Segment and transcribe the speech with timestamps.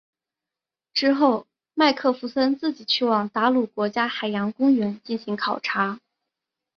[0.95, 1.45] 之后
[1.75, 5.99] 麦克弗森自己去往达鲁国家海洋公园进行考察。